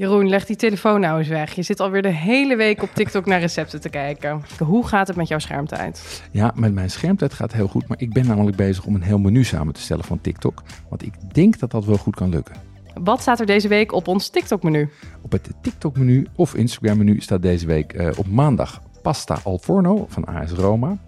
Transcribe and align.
Jeroen, 0.00 0.28
leg 0.28 0.46
die 0.46 0.56
telefoon 0.56 1.00
nou 1.00 1.18
eens 1.18 1.28
weg. 1.28 1.52
Je 1.52 1.62
zit 1.62 1.80
alweer 1.80 2.02
de 2.02 2.08
hele 2.08 2.56
week 2.56 2.82
op 2.82 2.90
TikTok 2.94 3.26
naar 3.26 3.40
recepten 3.40 3.80
te 3.80 3.88
kijken. 3.88 4.42
Hoe 4.58 4.86
gaat 4.86 5.06
het 5.06 5.16
met 5.16 5.28
jouw 5.28 5.38
schermtijd? 5.38 6.22
Ja, 6.30 6.52
met 6.54 6.72
mijn 6.72 6.90
schermtijd 6.90 7.32
gaat 7.32 7.46
het 7.46 7.56
heel 7.56 7.68
goed. 7.68 7.88
Maar 7.88 8.00
ik 8.00 8.12
ben 8.12 8.26
namelijk 8.26 8.56
bezig 8.56 8.84
om 8.84 8.94
een 8.94 9.02
heel 9.02 9.18
menu 9.18 9.44
samen 9.44 9.74
te 9.74 9.80
stellen 9.80 10.04
van 10.04 10.20
TikTok. 10.20 10.62
Want 10.88 11.02
ik 11.02 11.12
denk 11.32 11.58
dat 11.58 11.70
dat 11.70 11.84
wel 11.84 11.96
goed 11.96 12.14
kan 12.14 12.28
lukken. 12.28 12.54
Wat 12.94 13.20
staat 13.20 13.40
er 13.40 13.46
deze 13.46 13.68
week 13.68 13.92
op 13.92 14.08
ons 14.08 14.28
TikTok-menu? 14.28 14.88
Op 15.22 15.32
het 15.32 15.50
TikTok-menu 15.62 16.26
of 16.34 16.54
Instagram-menu 16.54 17.20
staat 17.20 17.42
deze 17.42 17.66
week 17.66 17.92
eh, 17.92 18.18
op 18.18 18.26
maandag 18.26 18.82
pasta 19.02 19.38
al 19.44 19.58
forno 19.58 20.06
van 20.08 20.24
AS 20.24 20.50
Roma. 20.50 20.98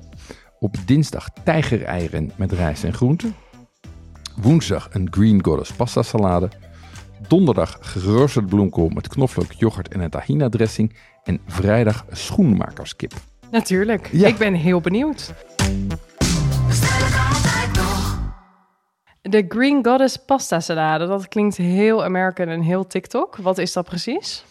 Op 0.59 0.77
dinsdag 0.85 1.29
tijgereieren 1.45 2.31
met 2.37 2.53
rijst 2.53 2.85
en 2.85 2.95
groenten. 2.95 3.35
Woensdag 4.37 4.89
een 4.93 5.09
Green 5.11 5.45
Goddess 5.45 5.73
pasta 5.73 6.03
salade. 6.03 6.49
Donderdag 7.29 7.79
geroosterde 7.81 8.49
bloemkool 8.49 8.89
met 8.89 9.09
knoflook, 9.09 9.53
yoghurt 9.53 9.89
en 9.89 10.01
een 10.01 10.11
tahina 10.11 10.49
dressing. 10.49 10.97
En 11.23 11.41
vrijdag 11.47 12.05
schoenmakerskip. 12.11 13.13
Natuurlijk. 13.51 14.09
Ja. 14.13 14.29
Ik 14.29 14.37
ben 14.37 14.55
heel 14.55 14.81
benieuwd. 14.81 15.35
De 19.23 19.45
Green 19.49 19.85
Goddess 19.85 20.17
pasta 20.17 20.61
salade, 20.61 21.07
dat 21.07 21.29
klinkt 21.29 21.57
heel 21.57 22.05
American 22.05 22.49
en 22.49 22.61
heel 22.61 22.87
TikTok. 22.87 23.37
Wat 23.37 23.59
is 23.59 23.73
dat 23.73 23.85
precies? 23.85 24.45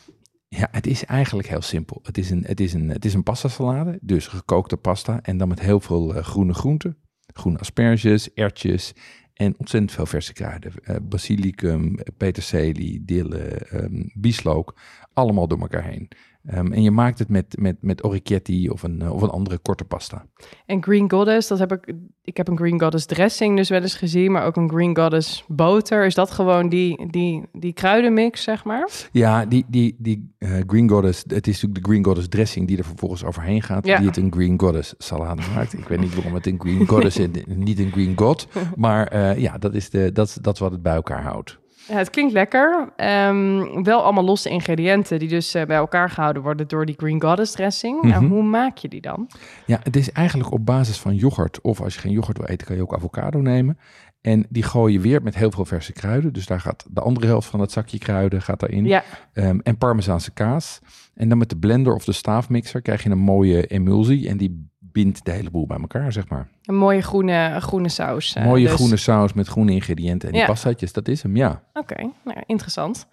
Ja, 0.47 0.67
het 0.71 0.87
is 0.87 1.05
eigenlijk 1.05 1.47
heel 1.47 1.61
simpel. 1.61 1.99
Het 2.03 2.17
is 2.17 2.29
een, 2.29 2.43
het 2.47 2.59
is 2.59 2.73
een, 2.73 2.89
het 2.89 3.05
is 3.05 3.13
een 3.13 3.23
pasta 3.23 3.47
salade, 3.47 3.97
dus 4.01 4.27
gekookte 4.27 4.77
pasta 4.77 5.19
en 5.21 5.37
dan 5.37 5.47
met 5.47 5.59
heel 5.59 5.79
veel 5.79 6.15
eh, 6.15 6.23
groene 6.23 6.53
groenten. 6.53 6.97
Groene 7.33 7.59
asperges, 7.59 8.33
erwtjes 8.33 8.93
en 9.41 9.55
ontzettend 9.57 9.91
veel 9.91 10.05
verse 10.05 10.33
kruiden. 10.33 10.71
Eh, 10.83 10.95
basilicum, 11.01 11.97
peterselie, 12.17 13.05
dille, 13.05 13.39
ehm, 13.39 14.03
bieslook, 14.13 14.75
allemaal 15.13 15.47
door 15.47 15.59
elkaar 15.59 15.83
heen. 15.83 16.07
Ehm, 16.45 16.71
en 16.71 16.81
je 16.81 16.91
maakt 16.91 17.19
het 17.19 17.29
met, 17.29 17.55
met, 17.59 17.75
met 17.79 18.01
of 18.03 18.83
een, 18.83 19.01
eh, 19.01 19.13
of 19.13 19.21
een 19.21 19.29
andere 19.29 19.57
korte 19.57 19.83
pasta. 19.83 20.25
En 20.65 20.83
Green 20.83 21.11
Goddess, 21.11 21.47
dat 21.47 21.59
heb 21.59 21.71
ik. 21.71 21.93
Ik 22.23 22.37
heb 22.37 22.47
een 22.47 22.57
Green 22.57 22.79
Goddess 22.81 23.05
dressing 23.05 23.57
dus 23.57 23.69
wel 23.69 23.81
eens 23.81 23.95
gezien, 23.95 24.31
maar 24.31 24.45
ook 24.45 24.55
een 24.55 24.69
Green 24.69 24.97
Goddess 24.97 25.43
boter. 25.47 26.05
Is 26.05 26.15
dat 26.15 26.31
gewoon 26.31 26.69
die, 26.69 27.09
die, 27.09 27.43
die 27.53 27.73
kruidenmix, 27.73 28.43
zeg 28.43 28.63
maar? 28.63 28.89
Ja, 29.11 29.45
die, 29.45 29.65
die, 29.67 29.95
die 29.97 30.33
eh, 30.37 30.51
Green 30.67 30.89
Goddess, 30.89 31.23
het 31.27 31.47
is 31.47 31.53
natuurlijk 31.61 31.83
de 31.83 31.89
Green 31.89 32.05
Goddess 32.05 32.27
dressing 32.27 32.67
die 32.67 32.77
er 32.77 32.83
vervolgens 32.85 33.23
overheen 33.23 33.61
gaat, 33.61 33.85
Ja. 33.85 33.97
die 33.97 34.07
het 34.07 34.17
een 34.17 34.31
Green 34.31 34.59
Goddess 34.59 34.93
salade 34.97 35.41
maakt. 35.55 35.73
Ik 35.73 35.87
weet 35.87 35.99
niet 35.99 36.15
waarom 36.15 36.33
het 36.33 36.47
een 36.47 36.59
Green 36.59 36.87
Goddess 36.87 37.17
en 37.17 37.31
niet 37.45 37.79
een 37.79 37.91
Green 37.91 38.17
God, 38.17 38.47
maar 38.75 39.07
eh, 39.07 39.37
ja, 39.37 39.57
dat 39.57 39.73
is, 39.73 39.89
de, 39.89 40.11
dat, 40.11 40.37
dat 40.41 40.53
is 40.53 40.59
wat 40.59 40.71
het 40.71 40.81
bij 40.81 40.95
elkaar 40.95 41.23
houdt. 41.23 41.59
Ja, 41.87 41.95
het 41.97 42.09
klinkt 42.09 42.33
lekker. 42.33 42.89
Ehm, 42.95 43.83
wel 43.83 44.03
allemaal 44.03 44.23
losse 44.23 44.49
ingrediënten 44.49 45.19
die 45.19 45.27
dus 45.29 45.53
eh, 45.53 45.65
bij 45.65 45.77
elkaar 45.77 46.09
gehouden 46.09 46.41
worden 46.41 46.67
door 46.67 46.85
die 46.85 46.95
Green 46.97 47.21
Goddess 47.21 47.51
dressing. 47.51 48.01
Nou, 48.01 48.23
Mhm. 48.23 48.31
hoe 48.33 48.43
maak 48.43 48.77
je 48.77 48.87
die 48.87 49.01
dan? 49.01 49.29
Ja, 49.65 49.79
het 49.83 49.95
is 49.95 50.11
eigenlijk 50.11 50.51
op 50.51 50.65
basis 50.65 50.99
van 50.99 51.15
yoghurt, 51.15 51.61
of 51.61 51.81
als 51.81 51.93
je 51.93 51.99
geen 51.99 52.11
yoghurt 52.11 52.37
wil 52.37 52.47
eten, 52.47 52.67
kan 52.67 52.75
je 52.75 52.81
ook 52.81 52.93
avocado 52.95 53.39
nemen. 53.41 53.77
En 54.21 54.45
die 54.49 54.63
gooi 54.63 54.93
je 54.93 54.99
weer 54.99 55.21
met 55.23 55.35
heel 55.35 55.51
veel 55.51 55.65
verse 55.65 55.93
kruiden. 55.93 56.33
Dus 56.33 56.45
daar 56.45 56.59
gaat 56.59 56.85
de 56.91 57.01
andere 57.01 57.25
helft 57.27 57.49
van 57.49 57.59
het 57.59 57.71
zakje 57.71 57.97
kruiden 57.97 58.41
gaat 58.41 58.59
daarin. 58.59 58.85
Ja, 58.85 59.03
Ehm, 59.33 59.59
en 59.63 59.77
parmezaanse 59.77 60.31
kaas. 60.31 60.79
En 61.15 61.29
dan 61.29 61.37
met 61.37 61.49
de 61.49 61.57
blender 61.57 61.93
of 61.93 62.05
de 62.05 62.11
staafmixer 62.11 62.81
krijg 62.81 63.03
je 63.03 63.09
een 63.09 63.17
mooie 63.17 63.65
emulsie. 63.67 64.29
En 64.29 64.37
die 64.37 64.69
bindt 64.91 65.25
de 65.25 65.31
hele 65.31 65.49
boel 65.49 65.65
bij 65.67 65.77
elkaar, 65.77 66.11
zeg 66.11 66.27
maar. 66.29 66.47
een 66.65 66.75
mooie 66.75 67.01
groene, 67.01 67.57
groene 67.59 67.89
saus. 67.89 68.33
eh, 68.35 68.43
mooie 68.45 68.65
dus. 68.65 68.73
groene 68.73 68.97
saus 68.97 69.33
met 69.33 69.47
groene 69.47 69.71
ingrediënten. 69.71 70.27
En 70.27 70.33
die 70.33 70.41
Ja. 70.41 70.47
pastaatjes, 70.47 70.93
dat 70.93 71.07
is 71.07 71.23
hem, 71.23 71.35
ja. 71.35 71.63
Oké, 71.73 72.11
nou, 72.23 72.43
interessant. 72.45 73.07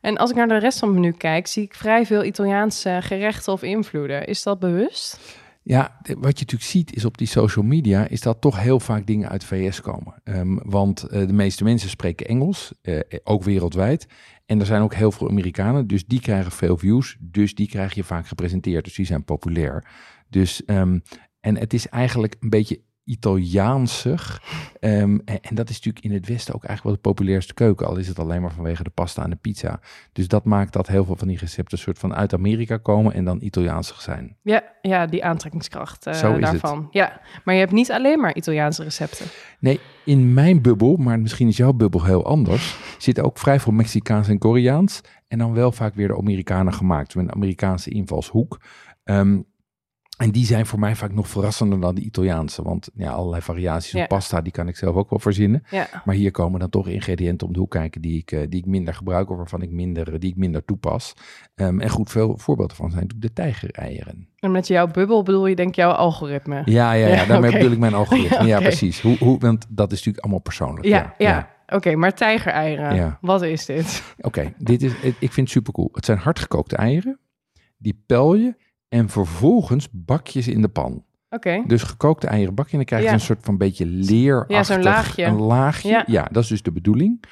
En 0.00 0.16
als 0.16 0.30
ik 0.30 0.36
naar 0.36 0.48
de 0.48 0.58
rest 0.58 0.78
van 0.78 0.88
het 0.88 0.96
menu 0.98 1.12
kijk, 1.12 1.46
zie 1.46 1.62
ik 1.62 1.74
vrij 1.74 2.06
veel 2.06 2.24
Italiaanse 2.24 2.98
gerechten 3.00 3.52
of 3.52 3.62
invloeden. 3.62 4.26
Is 4.26 4.42
dat 4.42 4.58
bewust? 4.58 5.18
Ja, 5.66 6.00
wat 6.02 6.38
je 6.38 6.44
natuurlijk 6.44 6.62
ziet 6.62 6.94
is 6.94 7.04
op 7.04 7.18
die 7.18 7.26
social 7.26 7.64
media, 7.64 8.08
is 8.08 8.20
dat 8.20 8.40
toch 8.40 8.60
heel 8.60 8.80
vaak 8.80 9.06
dingen 9.06 9.28
uit 9.28 9.44
VS 9.44 9.80
komen. 9.80 10.14
Ehm, 10.24 10.56
want 10.62 11.02
eh, 11.02 11.26
de 11.26 11.32
meeste 11.32 11.64
mensen 11.64 11.88
spreken 11.88 12.26
Engels, 12.26 12.72
eh, 12.82 13.00
ook 13.22 13.42
wereldwijd. 13.42 14.06
En 14.46 14.60
er 14.60 14.66
zijn 14.66 14.82
ook 14.82 14.94
heel 14.94 15.12
veel 15.12 15.28
Amerikanen, 15.28 15.86
dus 15.86 16.06
die 16.06 16.20
krijgen 16.20 16.52
veel 16.52 16.76
views. 16.76 17.16
Dus 17.20 17.54
die 17.54 17.68
krijg 17.68 17.94
je 17.94 18.04
vaak 18.04 18.26
gepresenteerd, 18.26 18.84
dus 18.84 18.94
die 18.94 19.06
zijn 19.06 19.24
populair. 19.24 19.86
Dus, 20.28 20.64
ehm, 20.64 20.98
en 21.40 21.58
het 21.58 21.72
is 21.72 21.88
eigenlijk 21.88 22.36
een 22.40 22.50
beetje 22.50 22.80
Italiaansig. 23.04 24.42
Ehm, 24.80 25.18
en, 25.24 25.40
en 25.40 25.54
dat 25.54 25.68
is 25.68 25.76
natuurlijk 25.76 26.04
in 26.04 26.12
het 26.12 26.26
Westen 26.26 26.54
ook 26.54 26.64
eigenlijk 26.64 26.82
wel 26.82 26.92
de 26.92 27.14
populairste 27.14 27.54
keuken. 27.54 27.86
Al 27.86 27.96
is 27.96 28.08
het 28.08 28.18
alleen 28.18 28.40
maar 28.42 28.52
vanwege 28.52 28.82
de 28.82 28.90
pasta 28.90 29.22
en 29.22 29.30
de 29.30 29.36
pizza. 29.36 29.80
Dus 30.12 30.28
dat 30.28 30.44
maakt 30.44 30.72
dat 30.72 30.86
heel 30.86 31.04
veel 31.04 31.16
van 31.16 31.28
die 31.28 31.38
recepten 31.38 31.78
soort 31.78 31.98
van 31.98 32.14
uit 32.14 32.34
Amerika 32.34 32.76
komen 32.76 33.14
en 33.14 33.24
dan 33.24 33.38
Italiaansig 33.42 34.00
zijn. 34.00 34.36
Ja, 34.42 34.62
ja 34.82 35.06
die 35.06 35.24
aantrekkingskracht 35.24 36.04
het. 36.04 36.20
daarvan. 36.20 36.88
Ja, 36.90 37.20
maar 37.44 37.54
je 37.54 37.60
hebt 37.60 37.72
niet 37.72 37.92
alleen 37.92 38.20
maar 38.20 38.34
Italiaanse 38.34 38.82
recepten. 38.82 39.26
Nee, 39.58 39.80
in 40.04 40.34
mijn 40.34 40.62
bubbel, 40.62 40.96
maar 40.96 41.20
misschien 41.20 41.48
is 41.48 41.56
jouw 41.56 41.72
bubbel 41.72 42.04
heel 42.04 42.24
anders, 42.26 42.76
zit 42.98 43.20
ook 43.20 43.38
vrij 43.38 43.60
veel 43.60 43.72
Mexicaans 43.72 44.28
en 44.28 44.38
Koreaans. 44.38 45.00
En 45.28 45.38
dan 45.38 45.54
wel 45.54 45.72
vaak 45.72 45.94
weer 45.94 46.08
de 46.08 46.16
Amerikanen 46.16 46.72
gemaakt, 46.72 47.14
met 47.14 47.24
een 47.24 47.34
Amerikaanse 47.34 47.90
invalshoek. 47.90 48.60
Ehm, 49.04 49.38
en 50.18 50.30
die 50.30 50.46
zijn 50.46 50.66
voor 50.66 50.78
mij 50.78 50.96
vaak 50.96 51.12
nog 51.12 51.28
verrassender 51.28 51.80
dan 51.80 51.94
de 51.94 52.00
Italiaanse. 52.00 52.62
Want 52.62 52.88
ja, 52.94 53.10
allerlei 53.10 53.42
variaties 53.42 53.92
Ja. 53.92 54.02
op 54.02 54.08
pasta, 54.08 54.40
die 54.40 54.52
kan 54.52 54.68
ik 54.68 54.76
zelf 54.76 54.94
ook 54.96 55.10
wel 55.10 55.18
verzinnen. 55.18 55.62
Ja, 55.70 55.88
Maar 56.04 56.14
hier 56.14 56.30
komen 56.30 56.60
dan 56.60 56.68
toch 56.70 56.88
ingrediënten 56.88 57.46
om 57.46 57.52
de 57.52 57.58
hoek 57.58 57.70
kijken 57.70 58.00
die 58.00 58.18
ik, 58.18 58.32
eh, 58.32 58.40
die 58.48 58.60
ik 58.60 58.66
minder 58.66 58.94
gebruik 58.94 59.30
of 59.30 59.36
waarvan 59.36 59.62
ik 59.62 59.70
minder, 59.70 60.20
die 60.20 60.30
ik 60.30 60.36
minder 60.36 60.64
toepas. 60.64 61.14
Ehm, 61.54 61.80
en 61.80 61.88
goed, 61.90 62.10
veel 62.10 62.38
voorbeelden 62.38 62.76
van 62.76 62.90
zijn 62.90 63.02
natuurlijk 63.02 63.34
de 63.36 63.42
tijgereieren. 63.42 64.28
en 64.38 64.50
met 64.50 64.66
jouw 64.66 64.86
bubbel 64.86 65.22
bedoel 65.22 65.46
je 65.46 65.54
denk 65.54 65.68
ik 65.68 65.74
jouw 65.74 65.90
algoritme. 65.90 66.62
Ja, 66.64 66.92
ja, 66.92 67.06
ja, 67.06 67.14
Ja, 67.14 67.24
daarmee 67.24 67.52
bedoel 67.52 67.70
ik 67.70 67.78
mijn 67.78 67.94
algoritme. 67.94 68.46
Ja, 68.52 68.60
precies. 68.60 69.00
Hoe, 69.00 69.16
hoe, 69.18 69.38
want 69.38 69.66
dat 69.68 69.86
is 69.92 69.96
natuurlijk 69.98 70.24
allemaal 70.24 70.42
persoonlijk. 70.42 70.86
Ja, 70.86 71.14
ja. 71.18 71.52
Oké, 71.66 71.94
maar 71.96 72.14
tijgereieren, 72.14 72.94
Ja. 72.94 73.18
wat 73.20 73.42
is 73.42 73.64
dit? 73.66 74.02
Oké, 74.20 74.52
dit 74.58 74.82
is, 74.82 74.92
ik 75.02 75.14
vind 75.18 75.36
het 75.36 75.48
super 75.50 75.72
cool. 75.72 75.88
Het 75.92 76.04
zijn 76.04 76.18
hardgekookte 76.18 76.76
eieren. 76.76 77.18
Die 77.76 78.02
pel 78.06 78.34
je 78.34 78.54
en 78.94 79.08
vervolgens 79.08 79.88
bak 79.92 80.26
je 80.26 80.40
ze 80.40 80.52
in 80.52 80.60
de 80.62 80.68
pan. 80.68 81.04
Oké, 81.30 81.62
Dus 81.66 81.82
gekookte 81.82 82.26
eieren 82.26 82.54
bak 82.54 82.66
je 82.66 82.70
en 82.72 82.76
dan 82.78 82.86
krijg 82.86 83.02
je 83.02 83.08
Ja. 83.08 83.14
een 83.14 83.20
soort 83.20 83.44
van 83.44 83.56
beetje 83.58 83.86
leer. 83.86 84.44
Ja, 84.48 84.62
zo'n 84.64 84.82
laagje. 84.82 85.24
Een 85.24 85.40
laagje. 85.40 85.88
Ja. 85.88 86.04
Ja. 86.06 86.28
dat 86.32 86.42
is 86.42 86.48
dus 86.48 86.62
de 86.62 86.72
bedoeling. 86.72 87.24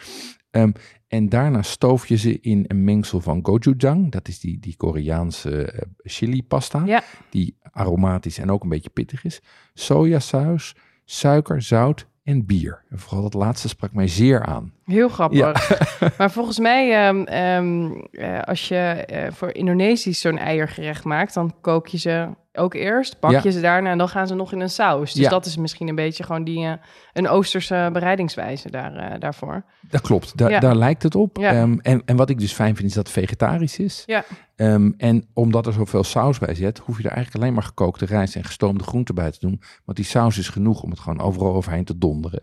Ehm, 0.50 0.72
en 1.08 1.28
daarna 1.28 1.62
stoof 1.62 2.06
je 2.06 2.16
ze 2.16 2.40
in 2.40 2.64
een 2.68 2.84
mengsel 2.84 3.20
van 3.20 3.40
gochujang. 3.42 4.10
Dat 4.12 4.28
is 4.28 4.40
die, 4.40 4.58
die 4.58 4.76
Koreaanse 4.76 5.64
eh, 5.64 5.82
chili 5.96 6.42
pasta. 6.42 6.82
Ja. 6.86 7.02
Die 7.30 7.56
aromatisch 7.62 8.38
en 8.38 8.50
ook 8.50 8.62
een 8.62 8.68
beetje 8.68 8.90
pittig 8.90 9.24
is. 9.24 9.40
Sojasaus, 9.74 10.76
suiker, 11.04 11.62
zout 11.62 12.06
en 12.24 12.46
bier. 12.46 12.82
En 12.90 12.98
vooral 12.98 13.22
dat 13.22 13.34
laatste 13.34 13.68
sprak 13.68 13.92
mij 13.92 14.08
zeer 14.08 14.44
aan. 14.44 14.72
heel 14.84 15.08
grappig. 15.08 15.70
maar 16.18 16.30
volgens 16.30 16.58
mij, 16.58 17.06
ehm, 17.06 17.22
ehm, 17.22 17.92
eh, 18.10 18.42
als 18.42 18.68
je 18.68 18.76
eh, 18.76 19.32
voor 19.32 19.54
Indonesisch 19.54 20.20
zo'n 20.20 20.38
eiergerecht 20.38 21.04
maakt, 21.04 21.34
dan 21.34 21.54
kook 21.60 21.86
je 21.86 21.98
ze 21.98 22.28
ook 22.54 22.74
eerst, 22.74 23.20
bak 23.20 23.30
Ja. 23.30 23.40
je 23.42 23.50
ze 23.50 23.60
daarna 23.60 23.90
en 23.90 23.98
dan 23.98 24.08
gaan 24.08 24.26
ze 24.26 24.34
nog 24.34 24.52
in 24.52 24.60
een 24.60 24.70
saus. 24.70 25.12
Dus 25.12 25.22
Ja. 25.24 25.30
dat 25.30 25.46
is 25.46 25.56
misschien 25.56 25.88
een 25.88 25.94
beetje 25.94 26.24
gewoon 26.24 26.44
die, 26.44 26.64
eh, 26.66 26.72
een 27.12 27.28
Oosterse 27.28 27.88
bereidingswijze 27.92 28.70
daar, 28.70 28.94
eh, 28.96 29.20
daarvoor. 29.20 29.64
Dat 29.80 30.00
klopt, 30.00 30.36
Da- 30.38 30.48
Ja. 30.48 30.60
daar 30.60 30.76
lijkt 30.76 31.02
het 31.02 31.14
op. 31.14 31.38
Ehm, 31.38 31.78
en, 31.82 32.02
en 32.04 32.16
wat 32.16 32.30
ik 32.30 32.38
dus 32.38 32.52
fijn 32.52 32.76
vind 32.76 32.88
is 32.88 32.94
dat 32.94 33.06
het 33.06 33.14
vegetarisch 33.16 33.78
is. 33.78 34.02
Ja. 34.06 34.24
Ehm, 34.56 34.90
en 34.96 35.26
omdat 35.34 35.66
er 35.66 35.72
zoveel 35.72 36.04
saus 36.04 36.38
bij 36.38 36.54
zit, 36.54 36.78
hoef 36.78 36.96
je 36.98 37.04
er 37.08 37.10
eigenlijk 37.14 37.42
alleen 37.42 37.54
maar 37.54 37.62
gekookte 37.66 38.04
rijst 38.06 38.36
en 38.36 38.44
gestoomde 38.44 38.84
groenten 38.84 39.14
bij 39.14 39.30
te 39.30 39.38
doen. 39.40 39.60
Want 39.84 39.96
die 39.96 40.06
saus 40.06 40.38
is 40.38 40.48
genoeg 40.48 40.82
om 40.82 40.90
het 40.90 41.00
gewoon 41.00 41.20
overal 41.20 41.54
overheen 41.54 41.84
te 41.84 41.98
donderen. 41.98 42.42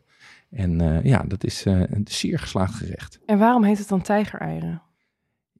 En 0.51 0.81
eh, 0.81 1.03
ja, 1.03 1.23
dat 1.27 1.43
is 1.43 1.65
een 1.65 2.05
zeer 2.09 2.39
geslaagd 2.39 2.73
gerecht. 2.75 3.19
En 3.25 3.37
waarom 3.37 3.63
heet 3.63 3.77
het 3.77 3.87
dan 3.87 4.01
tijgereieren? 4.01 4.81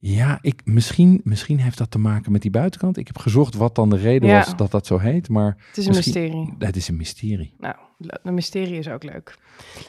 Ja, 0.01 0.39
ik, 0.41 0.61
misschien, 0.65 1.21
misschien 1.23 1.59
heeft 1.59 1.77
dat 1.77 1.91
te 1.91 1.97
maken 1.99 2.31
met 2.31 2.41
die 2.41 2.51
buitenkant. 2.51 2.97
Ik 2.97 3.07
heb 3.07 3.17
gezocht 3.17 3.55
wat 3.55 3.75
dan 3.75 3.89
de 3.89 3.97
reden 3.97 4.29
Ja. 4.29 4.37
was 4.37 4.55
dat 4.55 4.71
dat 4.71 4.85
zo 4.85 4.97
heet, 4.97 5.29
maar 5.29 5.57
Het 5.67 5.77
is 5.77 5.85
een 5.85 5.95
mysterie. 5.95 6.53
het 6.59 6.75
is 6.75 6.87
een 6.87 6.95
mysterie. 6.95 7.53
Nou, 7.57 7.75
een 8.23 8.33
mysterie 8.33 8.77
is 8.77 8.87
ook 8.87 9.03
leuk. 9.03 9.37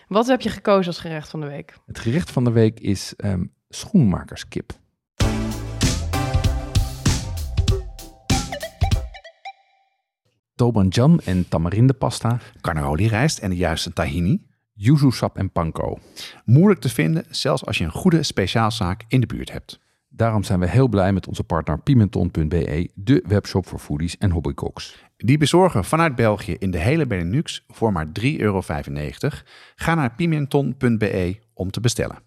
Wat 0.09 0.27
heb 0.27 0.41
je 0.41 0.49
gekozen 0.49 0.87
als 0.87 0.99
gerecht 0.99 1.29
van 1.31 1.41
de 1.41 1.47
week? 1.47 1.75
Het 1.87 1.99
gerecht 1.99 2.31
van 2.31 2.45
de 2.45 2.51
week 2.51 2.81
is 2.81 3.15
ehm, 3.17 3.45
schoenmakerskip. 3.69 4.73
Tobanjan 10.55 11.21
en 11.25 11.49
tamarindepasta, 11.49 12.39
Carnaroli 12.61 13.07
rijst 13.09 13.39
en 13.39 13.51
de 13.51 13.57
juiste 13.57 13.93
tahini. 13.93 14.49
yuzu 14.75 15.11
sap 15.11 15.37
en 15.37 15.51
panko. 15.53 15.99
Moeilijk 16.45 16.81
te 16.81 16.89
vinden, 16.89 17.25
zelfs 17.31 17.67
als 17.67 17.79
je 17.79 17.85
een 17.85 17.91
goede 17.91 18.23
speciaalzaak 18.23 19.05
in 19.09 19.21
de 19.21 19.27
buurt 19.27 19.53
hebt. 19.53 19.81
Daarom 20.13 20.43
zijn 20.43 20.61
we 20.61 20.69
heel 20.69 20.89
blij 20.89 21.13
met 21.13 21.29
onze 21.29 21.45
partner 21.45 21.79
Pimenton.be, 21.79 22.91
de 22.95 23.25
webshop 23.27 23.67
voor 23.67 23.79
foodies 23.79 24.19
en 24.19 24.31
hobbycooks. 24.31 25.05
Die 25.17 25.39
bezorgen 25.39 25.85
vanuit 25.85 26.15
België 26.15 26.57
in 26.59 26.71
de 26.71 26.79
hele 26.79 27.07
Benelux 27.07 27.65
voor 27.69 27.93
maar 27.93 28.07
3,95 28.07 28.13
euro. 28.37 28.63
Ga 29.75 29.95
naar 29.95 30.15
pimenton.be 30.15 31.39
om 31.55 31.71
te 31.71 31.81
bestellen. 31.81 32.19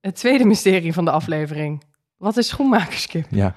Het 0.00 0.14
tweede 0.14 0.44
mysterie 0.44 0.92
van 0.92 1.04
de 1.04 1.10
aflevering. 1.10 1.82
Wat 2.16 2.36
is 2.36 2.48
schoenmakerskip? 2.48 3.26
Ja. 3.30 3.54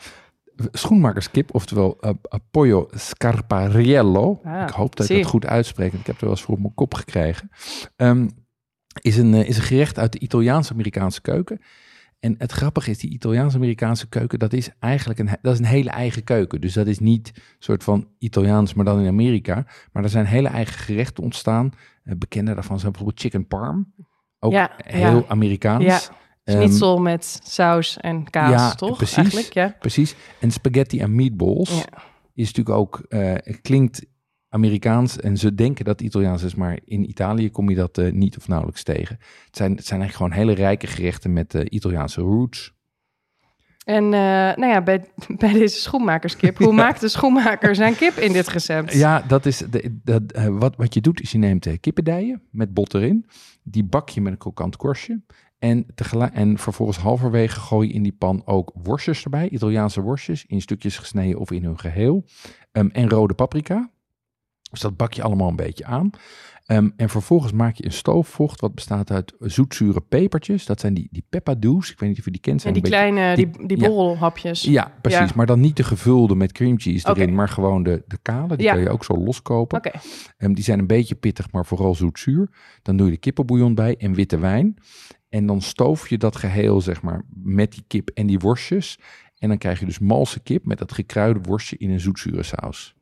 Schoenmakerskip, 0.72 1.54
oftewel 1.54 1.98
uh, 2.01 2.12
Pollo 2.51 2.88
Scarpariello. 2.92 4.40
Ah, 4.44 4.62
ik 4.62 4.69
hoop 4.69 4.96
dat 4.96 5.06
zie. 5.06 5.16
ik 5.16 5.22
het 5.22 5.31
goed 5.31 5.46
uitspreek. 5.46 5.92
want 5.92 6.01
Ik 6.01 6.07
heb 6.07 6.16
er 6.16 6.22
wel 6.22 6.31
eens 6.31 6.42
voor 6.42 6.56
op 6.56 6.62
mijn 6.62 6.74
kop 6.74 6.94
gekregen. 6.94 7.50
Ehm, 7.96 8.28
is, 9.00 9.18
een, 9.18 9.34
eh, 9.34 9.48
is 9.48 9.57
een 9.57 9.63
gerecht 9.63 10.00
uit 10.00 10.12
de 10.12 10.19
Italiaans-Amerikaanse 10.19 11.22
keuken. 11.22 11.62
En 12.19 12.36
het 12.38 12.51
grappige 12.51 12.90
is, 12.90 12.98
die 12.98 13.10
Italiaans-Amerikaanse 13.10 14.07
keuken, 14.10 14.40
dat 14.40 14.54
is 14.54 14.69
eigenlijk 14.80 15.19
een, 15.19 15.30
dat 15.42 15.54
is 15.54 15.60
een 15.60 15.66
hele 15.66 15.90
eigen 15.90 16.24
keuken. 16.24 16.62
Dus 16.62 16.74
dat 16.74 16.88
is 16.88 17.00
niet 17.00 17.31
een 17.36 17.42
soort 17.60 17.84
van 17.84 18.07
Italiaans, 18.18 18.74
maar 18.74 18.86
dan 18.86 19.00
in 19.00 19.07
Amerika. 19.07 19.66
Maar 19.92 20.04
er 20.04 20.10
zijn 20.10 20.25
hele 20.25 20.48
eigen 20.48 20.80
gerechten 20.80 21.24
ontstaan. 21.24 21.72
Eh, 22.04 22.16
bekende 22.18 22.54
daarvan 22.54 22.80
zijn 22.80 22.92
bijvoorbeeld 22.92 23.22
chicken 23.22 23.48
parm. 23.48 23.94
Ook 24.40 24.51
Ja, 24.51 24.72
heel 24.78 25.16
ja. 25.18 25.24
Amerikaans. 25.28 25.84
Ja, 25.84 26.00
Ehm, 26.44 26.57
Schnitzel 26.57 26.98
met 26.98 27.40
saus 27.44 27.98
en 27.98 28.30
kaas, 28.30 28.51
ja, 28.51 28.72
toch? 28.75 28.98
precies. 28.98 29.18
Eigenlijk, 29.18 29.54
ja. 29.54 29.75
Precies. 29.80 30.16
En 30.40 30.51
spaghetti 30.51 31.00
en 31.00 31.16
meatballs 31.16 31.84
is 32.34 32.46
natuurlijk 32.54 32.75
ook, 32.75 33.06
het 33.10 33.62
klinkt 33.62 34.06
Amerikaans 34.50 35.19
en 35.19 35.38
ze 35.38 35.56
denken 35.56 35.86
dat 35.86 36.00
het 36.00 36.07
Italiaans 36.07 36.44
is, 36.44 36.56
maar 36.56 36.80
in 36.86 37.10
Italië 37.10 37.51
kom 37.51 37.69
je 37.69 37.75
dat 37.75 37.98
eh, 37.98 38.12
niet 38.12 38.38
of 38.38 38.48
nauwelijks 38.48 38.84
tegen. 38.84 39.18
Het 39.46 39.57
zijn, 39.57 39.75
het 39.75 39.86
zijn 39.86 40.01
eigenlijk 40.01 40.31
gewoon 40.31 40.46
hele 40.48 40.62
rijke 40.62 40.88
gerechten 40.88 41.34
met 41.34 41.56
eh, 41.56 41.66
Italiaanse 41.69 42.22
roots. 42.22 42.74
En 43.86 44.04
eh, 44.04 44.12
nou 44.56 44.66
ja, 44.66 44.81
bij, 44.81 45.04
bij 45.38 45.54
deze 45.54 45.80
schoenmakerskip, 45.80 46.57
hoe 46.57 46.74
maakt 46.84 47.01
de 47.01 47.07
schoenmaker 47.07 47.75
zijn 47.75 47.96
kip 47.96 48.13
in 48.18 48.34
dit 48.34 48.48
recept? 48.48 48.94
Ja, 48.94 49.24
dat 49.28 49.46
is 49.46 49.57
de, 49.57 50.00
dat, 50.04 50.22
wat, 50.50 50.75
wat 50.75 50.94
je 50.94 51.01
doet 51.01 51.22
is 51.22 51.31
je 51.31 51.38
neemt 51.38 51.80
kippendijen 51.80 52.42
met 52.51 52.74
bot 52.74 52.94
erin. 52.94 53.25
Die 53.63 53.84
bak 53.84 54.10
je 54.10 54.22
met 54.22 54.31
een 54.31 54.38
krokant 54.38 54.75
korstje. 54.75 55.22
En, 55.60 55.86
tegelijk, 55.96 56.34
en 56.34 56.57
vervolgens 56.57 56.98
halverwege 56.98 57.60
gooi 57.60 57.88
je 57.88 57.94
in 57.94 58.04
die 58.04 58.16
pan 58.18 58.42
ook 58.46 58.72
worstjes 58.84 59.24
erbij. 59.24 59.50
Italiaanse 59.50 60.01
worstjes 60.01 60.46
in 60.46 60.62
stukjes 60.62 60.98
gesneden 60.98 61.40
of 61.40 61.51
in 61.51 61.63
hun 61.63 61.80
geheel. 61.80 62.25
Ehm, 62.72 62.90
en 62.92 63.10
rode 63.10 63.34
paprika. 63.34 63.90
Dus 64.69 64.80
dat 64.80 64.98
bak 64.98 65.13
je 65.13 65.21
allemaal 65.24 65.50
een 65.50 65.56
beetje 65.56 65.86
aan. 65.86 66.10
Ehm, 66.66 66.89
en 66.95 67.10
vervolgens 67.10 67.51
maak 67.51 67.75
je 67.75 67.86
een 67.86 67.92
stoofvocht 67.92 68.62
wat 68.62 68.75
bestaat 68.75 69.12
uit 69.12 69.33
zoetzure 69.39 70.01
pepertjes. 70.01 70.66
Dat 70.66 70.80
zijn 70.80 70.94
die, 70.94 71.07
die 71.12 71.24
peppadoes. 71.30 71.92
Ik 71.92 72.00
weet 72.00 72.10
niet 72.10 72.19
of 72.19 72.25
je 72.25 72.31
die 72.31 72.39
kent. 72.42 72.56
En 72.56 72.62
Zijn 72.62 72.74
die 72.74 72.83
een 72.83 72.89
beetje- 72.89 73.06
kleine, 73.12 73.36
die- 73.36 73.50
die, 73.68 73.77
die 73.77 73.88
borrelhapjes. 73.89 74.62
Ja, 74.62 74.92
precies. 75.01 75.19
Ja. 75.30 75.36
Maar 75.36 75.45
dan 75.45 75.60
niet 75.60 75.77
de 75.77 75.83
gevulde 75.83 76.36
met 76.36 76.51
cream 76.51 76.80
cheese 76.80 77.07
erin, 77.10 77.36
maar 77.36 77.50
gewoon 77.50 77.83
de, 77.83 78.04
de 78.07 78.18
kale. 78.21 78.56
Die 78.56 78.68
kan 78.68 78.80
je 78.80 78.89
ook 78.89 79.04
zo 79.04 79.13
loskopen. 79.18 79.77
Oké, 79.77 79.92
Ehm, 80.38 80.54
die 80.54 80.63
zijn 80.63 80.80
een 80.80 80.88
beetje 80.88 81.15
pittig, 81.15 81.51
maar 81.51 81.65
vooral 81.65 81.95
zoetzuur. 81.95 82.50
Dan 82.81 82.98
doe 82.98 83.06
je 83.06 83.13
de 83.13 83.19
kippenbouillon 83.19 83.75
bij 83.75 83.95
en 83.98 84.13
witte 84.13 84.38
wijn. 84.39 84.75
En 85.30 85.45
dan 85.45 85.62
stoof 85.62 86.10
je 86.10 86.18
dat 86.18 86.36
geheel, 86.36 86.81
zeg 86.81 87.01
maar, 87.01 87.25
met 87.44 87.72
die 87.72 87.83
kip 87.88 88.10
en 88.13 88.27
die 88.27 88.39
worstjes. 88.39 89.00
En 89.38 89.48
dan 89.50 89.57
krijg 89.57 89.80
je 89.80 89.86
dus 89.86 90.00
malse 90.00 90.39
kip 90.39 90.65
met 90.65 90.77
dat 90.77 90.92
gekruide 90.92 91.39
worstje 91.42 91.77
in 91.77 91.89
een 91.89 92.00
zoetzure 92.00 92.44
saus. 92.44 92.95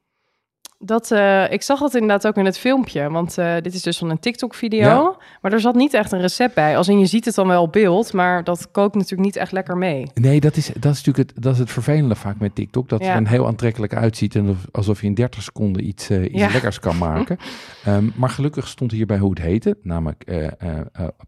Dat, 0.79 1.11
eh, 1.11 1.51
ik 1.51 1.61
zag 1.61 1.79
dat 1.79 1.93
inderdaad 1.93 2.27
ook 2.27 2.35
in 2.37 2.45
het 2.45 2.57
filmpje, 2.57 3.09
want 3.09 3.37
eh, 3.37 3.55
dit 3.61 3.73
is 3.73 3.81
dus 3.81 3.97
van 3.97 4.09
een 4.09 4.19
TikTok-video. 4.19 4.79
Ja. 4.79 5.15
Maar 5.41 5.53
er 5.53 5.59
zat 5.59 5.75
niet 5.75 5.93
echt 5.93 6.11
een 6.11 6.21
recept 6.21 6.53
bij. 6.53 6.77
Als 6.77 6.87
in 6.87 6.99
je 6.99 7.05
ziet 7.05 7.25
het 7.25 7.35
dan 7.35 7.47
wel 7.47 7.61
op 7.61 7.71
beeld, 7.71 8.13
maar 8.13 8.43
dat 8.43 8.71
kookt 8.71 8.95
natuurlijk 8.95 9.21
niet 9.21 9.35
echt 9.35 9.51
lekker 9.51 9.77
mee. 9.77 10.07
Nee, 10.13 10.39
dat 10.39 10.55
is, 10.57 10.65
dat 10.65 10.93
is 10.93 11.03
natuurlijk 11.03 11.29
het, 11.29 11.43
dat 11.43 11.53
is 11.53 11.59
het 11.59 11.71
vervelende 11.71 12.15
vaak 12.15 12.39
met 12.39 12.55
TikTok. 12.55 12.89
Dat 12.89 13.03
Ja. 13.03 13.13
het 13.13 13.23
er 13.23 13.29
heel 13.29 13.47
aantrekkelijk 13.47 13.93
uitziet 13.95 14.35
en 14.35 14.49
of- 14.49 14.65
alsof 14.71 15.01
je 15.01 15.07
in 15.07 15.13
30 15.13 15.43
seconden 15.43 15.87
iets, 15.87 16.09
eh, 16.09 16.23
iets 16.23 16.39
Ja. 16.39 16.49
lekkers 16.51 16.79
kan 16.79 16.97
maken. 16.97 17.37
Ehm, 17.85 18.09
maar 18.15 18.29
gelukkig 18.29 18.67
stond 18.67 18.91
hierbij 18.91 19.17
hoe 19.17 19.29
het 19.29 19.39
heette. 19.39 19.77
Namelijk 19.81 20.23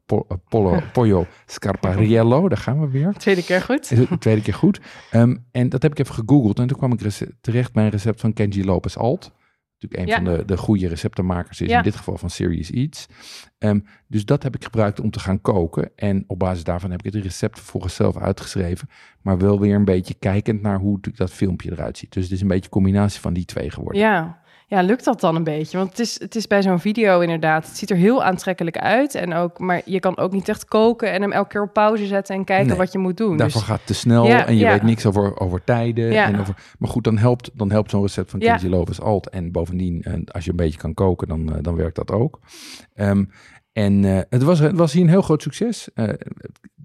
po- 0.05 0.27
pollo, 0.49 0.79
pollo 0.93 1.25
scarpariello. 1.45 2.47
Daar 2.49 2.57
gaan 2.57 2.79
we 2.81 2.89
weer. 2.89 3.13
Tweede 3.17 3.43
keer 3.43 3.61
goed. 3.61 3.91
Tweede 4.19 4.41
keer 4.41 4.53
goed. 4.53 4.79
Ehm, 5.11 5.35
en 5.51 5.69
dat 5.69 5.81
heb 5.81 5.91
ik 5.91 5.99
even 5.99 6.13
gegoogeld. 6.15 6.59
En 6.59 6.67
toen 6.67 6.77
kwam 6.77 6.93
ik 6.93 6.99
terecht 7.41 7.73
bij 7.73 7.83
een 7.83 7.89
recept 7.89 8.21
van 8.21 8.33
Kenji 8.33 8.65
Lopez 8.65 8.97
Alt. 8.97 9.31
Natuurlijk 9.79 10.01
een 10.01 10.25
Ja. 10.25 10.31
van 10.31 10.37
de, 10.37 10.45
de 10.53 10.57
goede 10.57 10.87
receptenmakers 10.87 11.61
is 11.61 11.69
Ja. 11.69 11.77
in 11.77 11.83
dit 11.83 11.95
geval 11.95 12.17
van 12.17 12.29
Serious 12.29 12.71
Eats. 12.71 13.05
Ehm, 13.57 13.79
dus 14.07 14.25
dat 14.25 14.43
heb 14.43 14.55
ik 14.55 14.63
gebruikt 14.63 14.99
om 14.99 15.11
te 15.11 15.19
gaan 15.19 15.41
koken. 15.41 15.91
En 15.95 16.23
op 16.27 16.39
basis 16.39 16.63
daarvan 16.63 16.91
heb 16.91 17.05
ik 17.05 17.13
het 17.13 17.23
recept 17.23 17.57
vervolgens 17.57 17.95
zelf 17.95 18.17
uitgeschreven. 18.17 18.89
Maar 19.21 19.37
wel 19.37 19.59
weer 19.59 19.75
een 19.75 19.85
beetje 19.85 20.13
kijkend 20.13 20.61
naar 20.61 20.79
hoe 20.79 20.99
dat 21.15 21.31
filmpje 21.31 21.71
eruit 21.71 21.97
ziet. 21.97 22.13
Dus 22.13 22.23
het 22.23 22.31
is 22.31 22.41
een 22.41 22.47
beetje 22.47 22.63
een 22.63 22.69
combinatie 22.69 23.19
van 23.21 23.33
die 23.33 23.45
twee 23.45 23.69
geworden. 23.71 24.01
Ja. 24.01 24.41
Ja, 24.69 24.81
lukt 24.81 25.05
dat 25.05 25.19
dan 25.19 25.35
een 25.35 25.43
beetje? 25.43 25.77
Want 25.77 25.89
het 25.89 25.99
is, 25.99 26.19
het 26.19 26.35
is 26.35 26.47
bij 26.47 26.61
zo'n 26.61 26.79
video 26.79 27.19
inderdaad, 27.19 27.67
het 27.67 27.77
ziet 27.77 27.89
er 27.89 27.97
heel 27.97 28.23
aantrekkelijk 28.23 28.77
uit. 28.77 29.15
En 29.15 29.33
ook, 29.33 29.59
maar 29.59 29.81
je 29.85 29.99
kan 29.99 30.17
ook 30.17 30.31
niet 30.31 30.49
echt 30.49 30.65
koken 30.65 31.11
en 31.11 31.21
hem 31.21 31.31
elke 31.31 31.49
keer 31.49 31.61
op 31.61 31.73
pauze 31.73 32.05
zetten 32.05 32.35
en 32.35 32.43
kijken 32.43 32.67
Nee, 32.67 32.77
wat 32.77 32.91
je 32.91 32.97
moet 32.97 33.17
doen. 33.17 33.37
Daarvoor 33.37 33.61
Dus, 33.61 33.69
gaat 33.69 33.77
het 33.77 33.87
te 33.87 33.93
snel 33.93 34.25
Ja, 34.25 34.45
en 34.45 34.53
je 34.53 34.59
ja. 34.59 34.71
weet 34.71 34.83
niks 34.83 35.05
over, 35.05 35.39
over 35.39 35.63
tijden. 35.63 36.11
Ja. 36.11 36.25
En 36.25 36.39
over, 36.39 36.55
maar 36.79 36.89
goed, 36.89 37.03
dan 37.03 37.17
helpt, 37.17 37.49
dan 37.53 37.71
helpt 37.71 37.89
zo'n 37.89 38.01
recept 38.01 38.31
van. 38.31 38.39
Kenji 38.39 38.69
Lopez 38.69 38.99
Alt. 38.99 39.29
En 39.29 39.51
bovendien, 39.51 40.01
eh, 40.01 40.13
als 40.25 40.43
je 40.43 40.49
een 40.49 40.55
beetje 40.55 40.79
kan 40.79 40.93
koken, 40.93 41.27
dan, 41.27 41.53
eh, 41.55 41.57
dan 41.61 41.75
werkt 41.75 41.95
dat 41.95 42.11
ook. 42.11 42.39
Ehm, 42.93 43.23
en 43.71 44.05
eh, 44.05 44.19
het, 44.29 44.43
was, 44.43 44.59
het 44.59 44.77
was 44.77 44.93
hier 44.93 45.03
een 45.03 45.09
heel 45.09 45.21
groot 45.21 45.41
succes. 45.41 45.89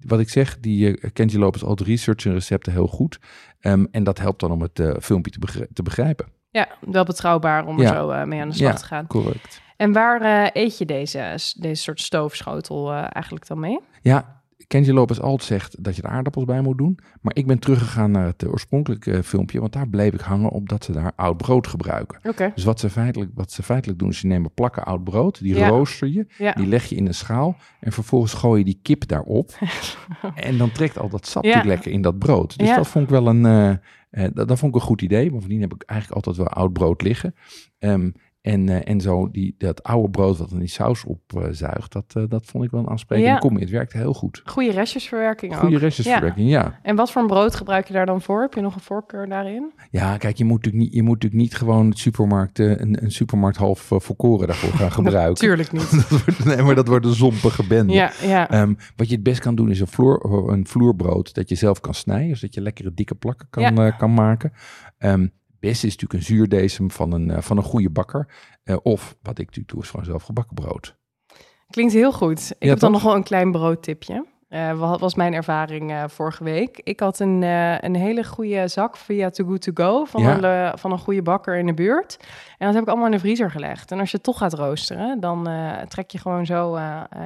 Wat 0.01 0.21
ik 0.21 0.29
zeg, 0.29 0.61
die 0.61 0.99
eh, 0.99 1.11
Kenji 1.13 1.39
Lopez 1.39 1.63
Alt 1.63 1.81
researchen 1.81 2.33
recepten 2.33 2.73
heel 2.73 2.87
goed. 2.87 3.19
Ehm, 3.61 3.85
en 3.91 4.05
dat 4.05 4.19
helpt 4.19 4.41
dan 4.41 4.51
om 4.51 4.63
het 4.63 4.83
filmpje 5.01 5.33
te 5.73 5.83
begrijpen. 5.83 6.34
Ja, 6.55 6.69
wel 6.81 7.05
betrouwbaar 7.05 7.67
om 7.67 7.77
er 7.79 7.83
Ja. 7.85 7.93
zo 7.95 8.11
eh, 8.11 8.25
mee 8.25 8.41
aan 8.41 8.49
de 8.49 8.55
slag 8.55 8.73
Ja. 8.73 8.77
te 8.79 8.85
gaan. 8.85 9.07
Correct. 9.07 9.61
En 9.77 9.93
waar 9.93 10.21
eh, 10.21 10.63
eet 10.63 10.79
je 10.79 10.85
deze, 10.85 11.39
deze 11.59 11.83
soort 11.83 12.01
stoofschotel 12.01 12.91
eh, 12.93 12.97
eigenlijk 12.99 13.47
dan 13.47 13.61
mee? 13.61 13.81
Ja, 14.03 14.43
Kenji 14.67 14.93
Lopez 14.93 15.19
Alt 15.19 15.43
zegt 15.43 15.85
dat 15.85 15.97
je 15.97 16.03
er 16.03 16.09
aardappels 16.09 16.45
bij 16.45 16.61
moet 16.61 16.79
doen. 16.79 16.99
Maar 17.21 17.35
ik 17.37 17.47
ben 17.47 17.59
teruggegaan 17.59 18.11
naar 18.11 18.27
het 18.27 18.47
oorspronkelijke 18.47 19.23
filmpje. 19.23 19.61
Want 19.61 19.73
daar 19.73 19.89
bleef 19.89 20.13
ik 20.13 20.21
hangen 20.21 20.51
op 20.51 20.69
dat 20.69 20.85
ze 20.85 20.93
daar 20.93 21.13
oud 21.17 21.37
brood 21.37 21.67
gebruiken. 21.67 22.19
Oké. 22.23 22.53
Dus 22.55 22.65
wat 22.65 22.81
ze 22.81 22.91
feitelijk, 22.91 23.31
wat 23.35 23.53
ze 23.53 23.63
feitelijk 23.63 23.99
doen, 23.99 24.09
is 24.09 24.21
je 24.21 24.27
neemt 24.27 24.55
plakken 24.55 24.85
oud 24.85 25.05
brood, 25.05 25.39
die 25.41 25.57
Ja. 25.57 25.69
rooster 25.69 26.09
je, 26.09 26.27
Ja. 26.39 26.53
die 26.53 26.67
leg 26.67 26.85
je 26.85 26.97
in 26.97 27.07
een 27.07 27.15
schaal 27.15 27.57
en 27.81 27.93
vervolgens 27.93 28.33
gooi 28.35 28.59
je 28.59 28.65
die 28.65 28.79
kip 28.83 29.09
daarop. 29.09 29.51
en 30.35 30.59
dan 30.59 30.73
trekt 30.73 30.99
al 30.99 31.09
dat 31.09 31.27
sap 31.27 31.43
Ja. 31.45 31.49
natuurlijk 31.49 31.75
lekker 31.75 31.93
in 31.93 32.03
dat 32.03 32.19
brood. 32.19 32.59
Dus 32.59 32.69
dat 32.77 32.89
vond 32.89 33.05
ik 33.05 33.11
wel 33.11 33.27
een, 33.27 33.81
eh, 34.15 34.29
dat, 34.33 34.59
vond 34.59 34.75
ik 34.75 34.81
een 34.81 34.87
goed 34.87 35.03
idee. 35.03 35.31
Bovendien 35.31 35.61
heb 35.61 35.75
ik 35.75 35.83
eigenlijk 35.83 36.27
altijd 36.27 36.47
wel 36.47 36.57
oud 36.57 36.73
brood 36.73 37.03
liggen. 37.03 37.35
Ehm, 37.79 38.11
en, 38.45 38.69
eh, 38.69 38.91
en 38.93 39.01
zo 39.01 39.31
die, 39.31 39.55
dat 39.59 39.83
oude 39.83 40.11
brood 40.11 40.39
wat 40.39 40.51
dan 40.51 40.59
die 40.59 40.69
saus 40.69 41.05
opzuigt, 41.05 41.93
dat, 41.93 42.05
eh, 42.17 42.23
dat 42.29 42.47
vond 42.47 42.65
ik 42.65 42.71
wel 42.71 42.81
een 42.81 42.89
aansprekende 42.89 43.31
Ja. 43.31 43.39
combi. 43.39 43.61
Het 43.61 43.71
werkte 43.71 43.97
heel 43.97 44.15
goed. 44.15 44.43
Goede 44.45 44.71
restjesverwerking 44.71 45.57
Goede 45.57 45.75
ook. 45.75 45.81
restjesverwerking, 45.81 46.49
ja. 46.49 46.79
En 46.83 46.97
wat 46.97 47.11
voor 47.11 47.23
een 47.23 47.29
brood 47.29 47.55
gebruik 47.55 47.87
je 47.87 47.93
daar 47.93 48.07
dan 48.07 48.23
voor? 48.23 48.41
Heb 48.41 48.55
je 48.55 48.61
nog 48.61 48.75
een 48.75 48.81
voorkeur 48.81 49.29
daarin? 49.29 49.73
Ja, 49.91 50.17
kijk, 50.17 50.37
je 50.37 50.45
moet 50.45 50.57
natuurlijk 50.57 50.85
niet, 50.85 50.95
je 50.95 51.03
moet 51.03 51.13
natuurlijk 51.15 51.43
niet 51.43 51.55
gewoon 51.55 51.89
het 51.89 51.99
supermarkt, 51.99 52.59
eh, 52.59 52.67
een, 52.71 53.03
een 53.05 53.11
supermarkt 53.11 53.57
half 53.57 53.91
eh, 53.91 53.99
volkoren 54.01 54.47
daarvoor 54.47 54.73
gaan 54.73 54.93
gebruiken. 55.03 55.35
Tuurlijk 55.35 55.73
niet. 55.73 55.91
Dat 56.01 56.09
wordt, 56.09 56.45
nee, 56.45 56.63
maar 56.63 56.75
dat 56.75 56.89
wordt 56.89 57.07
een 57.07 57.15
zompige 57.15 57.67
bende. 57.67 57.93
ja, 57.93 58.13
ja. 58.23 58.51
Ehm, 58.51 58.75
wat 58.97 59.09
je 59.09 59.15
het 59.15 59.23
best 59.25 59.41
kan 59.41 59.55
doen 59.55 59.71
is 59.71 59.81
een, 59.81 59.87
vloer, 59.87 60.49
een 60.53 60.67
vloerbrood 60.67 61.35
dat 61.35 61.49
je 61.49 61.55
zelf 61.55 61.81
kan 61.81 61.95
snijden. 61.95 62.37
Zodat 62.37 62.55
je 62.55 62.61
lekkere 62.61 62.95
dikke 62.95 63.15
plakken 63.15 63.47
kan, 63.51 63.63
Ja. 63.63 63.87
eh, 63.87 63.99
kan 63.99 64.15
maken. 64.15 64.53
Het 64.99 65.31
beste 65.67 65.87
is 65.87 65.93
natuurlijk 65.97 66.13
een 66.21 66.37
zuurdesem 66.37 66.91
van 66.91 67.13
een, 67.13 67.31
eh, 67.31 67.41
van 67.43 67.57
een 67.57 67.63
goede 67.63 67.91
bakker. 67.91 68.29
Eh, 68.63 68.77
of 68.83 69.17
wat 69.23 69.39
ik 69.39 69.47
natuurlijk 69.47 69.75
doe 69.75 69.83
is 69.83 69.91
gewoon 69.91 70.05
zelf 70.07 70.23
gebakken 70.23 70.55
brood. 70.55 70.97
Klinkt 71.71 71.93
heel 71.93 72.13
goed. 72.13 72.39
Ik 72.41 72.63
Ja, 72.63 72.69
heb 72.69 72.79
dan 72.79 72.79
toch? 72.79 72.91
nog 72.91 73.03
wel 73.03 73.15
een 73.15 73.23
klein 73.25 73.53
broodtipje. 73.53 74.27
Eh, 74.55 74.73
wat 74.79 75.01
was 75.01 75.15
mijn 75.15 75.35
ervaring 75.35 75.91
eh, 75.91 76.05
vorige 76.07 76.45
week? 76.45 76.81
Ik 76.85 77.01
had 77.01 77.19
een, 77.19 77.43
eh, 77.43 77.81
een 77.81 77.95
hele 77.95 78.25
goede 78.25 78.69
zak 78.69 78.97
via 78.97 79.31
Too 79.31 79.47
Good 79.47 79.63
To 79.63 79.71
Go 79.75 80.05
van, 80.05 80.23
Ja. 80.23 80.43
een, 80.71 80.79
van 80.79 80.93
een 80.93 80.99
goede 80.99 81.23
bakker 81.23 81.57
in 81.57 81.67
de 81.67 81.75
buurt. 81.75 82.17
En 82.59 82.67
dat 82.67 82.75
heb 82.75 82.83
ik 82.83 82.89
allemaal 82.89 83.07
in 83.07 83.13
de 83.13 83.19
vriezer 83.19 83.51
gelegd. 83.51 83.91
En 83.93 83.99
als 84.01 84.11
je 84.11 84.17
het 84.17 84.25
toch 84.25 84.39
gaat 84.39 84.53
roosteren, 84.53 85.21
dan 85.21 85.49
trek 85.89 86.11
je 86.11 86.19
gewoon 86.19 86.47
zo 86.47 86.79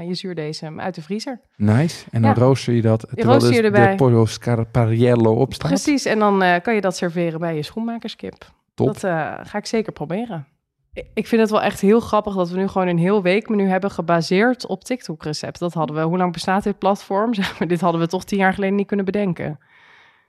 je 0.07 0.15
zuurdesem 0.15 0.81
uit 0.81 0.95
de 0.95 1.03
vriezer. 1.03 1.41
Nice. 1.57 2.05
En 2.11 2.23
dan 2.23 2.31
Ja. 2.31 2.41
rooster 2.41 2.75
je 2.75 2.83
dat 2.83 3.01
terwijl 3.01 3.29
rooster 3.29 3.49
dus 3.49 3.59
je 3.59 3.65
erbij. 3.65 3.91
de 3.91 3.97
pollo 3.97 4.25
scarpariello 4.25 5.35
op 5.35 5.55
staat. 5.55 5.69
Precies, 5.69 6.05
en 6.05 6.19
dan 6.19 6.61
kan 6.63 6.75
je 6.75 6.81
dat 6.81 6.97
serveren 6.97 7.41
bij 7.41 7.55
je 7.55 7.63
schoenmakerskip. 7.63 8.53
Top. 8.75 8.87
Dat 8.87 8.99
ga 9.49 9.59
ik 9.59 9.67
zeker 9.67 9.93
proberen. 9.93 10.47
Ik 11.15 11.27
vind 11.27 11.41
het 11.41 11.51
wel 11.51 11.63
echt 11.63 11.81
heel 11.81 12.01
grappig 12.01 12.35
dat 12.35 12.51
we 12.51 12.57
nu 12.57 12.69
gewoon 12.69 12.89
een 12.89 12.99
heel 12.99 13.23
weekmenu 13.23 13.69
hebben 13.69 13.91
gebaseerd 13.91 14.67
op 14.67 14.85
TikTok-recept. 14.85 15.59
Dat 15.59 15.75
hadden 15.75 15.97
we, 15.97 16.03
hoe 16.03 16.19
lang 16.19 16.33
bestaat 16.33 16.63
dit 16.63 16.79
platform? 16.79 17.35
Zeg 17.35 17.59
maar, 17.59 17.69
dit 17.69 17.81
hadden 17.81 18.01
we 18.01 18.07
toch 18.07 18.25
tien 18.25 18.39
jaar 18.39 18.55
geleden 18.55 18.75
niet 18.77 18.87
kunnen 18.87 19.05
bedenken. 19.07 19.59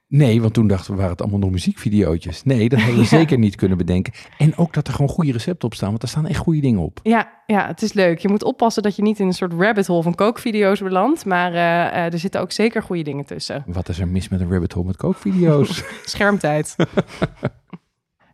Nee, 0.07 0.41
want 0.41 0.53
toen 0.53 0.67
dachten 0.67 0.91
we, 0.91 0.95
waren 0.97 1.11
het 1.11 1.21
allemaal 1.21 1.39
nog 1.39 1.49
muziekvideootjes. 1.51 2.43
Nee, 2.43 2.69
dat 2.69 2.79
hadden 2.79 2.97
we 2.97 3.01
Ja. 3.15 3.17
zeker 3.17 3.37
niet 3.37 3.55
kunnen 3.55 3.77
bedenken. 3.77 4.13
En 4.37 4.57
ook 4.57 4.73
dat 4.73 4.87
er 4.87 4.93
gewoon 4.93 5.09
goede 5.09 5.31
recepten 5.31 5.67
op 5.67 5.73
staan, 5.73 5.87
want 5.89 6.01
daar 6.01 6.09
staan 6.09 6.27
echt 6.27 6.37
goede 6.39 6.61
dingen 6.61 6.79
op. 6.79 6.99
Ja, 7.03 7.29
ja, 7.45 7.67
het 7.67 7.81
is 7.81 7.93
leuk. 7.93 8.19
Je 8.19 8.27
moet 8.29 8.43
oppassen 8.43 8.83
dat 8.83 8.95
je 8.95 9.01
niet 9.01 9.19
in 9.19 9.27
een 9.27 9.33
soort 9.33 9.53
rabbit 9.53 9.87
hole 9.87 10.03
van 10.03 10.15
kookvideo's 10.15 10.79
belandt. 10.79 11.25
Maar 11.25 11.53
eh, 11.53 11.85
eh, 12.05 12.13
er 12.13 12.19
zitten 12.19 12.41
ook 12.41 12.51
zeker 12.51 12.83
goede 12.83 13.01
dingen 13.03 13.25
tussen. 13.25 13.63
Wat 13.67 13.89
is 13.89 13.99
er 13.99 14.07
mis 14.07 14.29
met 14.29 14.41
een 14.41 14.51
rabbit 14.51 14.73
hole 14.73 14.85
met 14.85 14.97
kookvideo's? 14.97 15.83
Schermtijd. 16.05 16.75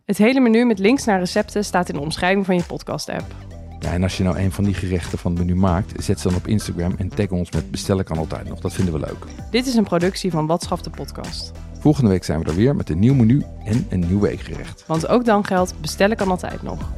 Het 0.06 0.18
hele 0.18 0.40
menu 0.40 0.64
met 0.64 0.78
links 0.78 1.04
naar 1.04 1.18
recepten 1.18 1.64
staat 1.64 1.88
in 1.88 1.94
de 1.94 2.00
omschrijving 2.00 2.46
van 2.46 2.56
je 2.56 2.62
podcast-app. 2.62 3.34
Ja, 3.80 3.92
en 3.92 4.02
als 4.02 4.16
je 4.16 4.24
nou 4.24 4.38
een 4.38 4.52
van 4.52 4.64
die 4.64 4.74
gerechten 4.74 5.18
van 5.18 5.30
het 5.30 5.40
menu 5.40 5.56
maakt, 5.56 6.04
zet 6.04 6.20
ze 6.20 6.28
dan 6.28 6.36
op 6.36 6.46
Instagram 6.46 6.94
en 6.98 7.08
tag 7.08 7.28
ons 7.28 7.50
met 7.50 7.70
bestellen 7.70 8.04
kan 8.04 8.18
altijd 8.18 8.48
nog. 8.48 8.60
Dat 8.60 8.72
vinden 8.72 8.94
we 8.94 9.00
leuk. 9.00 9.24
Dit 9.50 9.66
is 9.66 9.74
een 9.74 9.84
productie 9.84 10.30
van 10.30 10.46
Wat 10.46 10.62
Schaft 10.62 10.84
de 10.84 10.90
Podcast. 10.90 11.52
Volgende 11.78 12.10
week 12.10 12.24
zijn 12.24 12.42
we 12.42 12.48
er 12.48 12.54
weer 12.54 12.76
met 12.76 12.90
een 12.90 12.98
nieuw 12.98 13.14
menu 13.14 13.42
en 13.64 13.86
een 13.88 14.00
nieuw 14.00 14.20
weekgerecht. 14.20 14.84
Want 14.86 15.08
ook 15.08 15.24
dan 15.24 15.44
geldt, 15.44 15.80
bestellen 15.80 16.16
kan 16.16 16.28
altijd 16.28 16.62
nog. 16.62 16.92